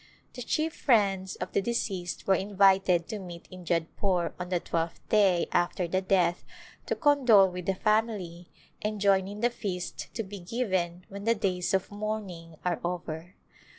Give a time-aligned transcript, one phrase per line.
[0.33, 4.59] The chief friends of the deceased were invited to meet in Jodh pore on the
[4.59, 6.43] twelfth day after the death
[6.87, 8.49] to condole with the family
[8.81, 13.35] and join in the feast to be given when the days of mourning are over.